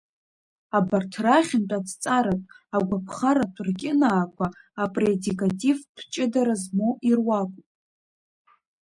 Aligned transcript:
Абарҭ 0.77 1.13
рахьынтә 1.23 1.73
адҵаратә, 1.77 2.49
агәаԥхаратә 2.75 3.59
ркьынаақәа 3.67 4.45
апредикативтә 4.83 6.01
ҷыдара 6.11 6.55
змоу 6.61 6.93
ируакуп. 7.09 7.67